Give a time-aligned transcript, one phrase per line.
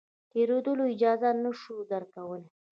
[0.31, 2.43] تېرېدلو اجازه نه شو درکولای.